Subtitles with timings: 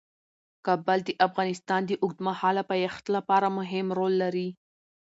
[0.65, 4.47] کابل د افغانستان د اوږدمهاله پایښت لپاره مهم رول لري.